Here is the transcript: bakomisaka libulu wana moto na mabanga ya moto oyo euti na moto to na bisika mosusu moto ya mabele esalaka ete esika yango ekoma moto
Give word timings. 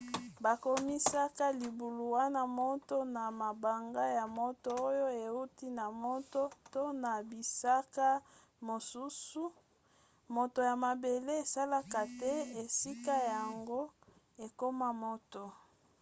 bakomisaka 0.43 1.45
libulu 1.61 2.03
wana 2.15 2.43
moto 2.59 2.97
na 3.15 3.23
mabanga 3.41 4.03
ya 4.17 4.25
moto 4.37 4.69
oyo 4.89 5.07
euti 5.29 5.65
na 5.79 5.85
moto 6.03 6.41
to 6.73 6.83
na 7.03 7.13
bisika 7.29 8.09
mosusu 8.67 9.43
moto 10.35 10.59
ya 10.69 10.75
mabele 10.85 11.31
esalaka 11.43 11.97
ete 12.07 12.31
esika 12.63 13.15
yango 13.31 13.81
ekoma 14.45 14.89
moto 15.03 15.43